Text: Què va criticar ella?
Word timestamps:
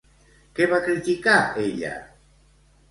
Què 0.59 0.67
va 0.71 0.79
criticar 0.87 1.37
ella? 1.67 1.95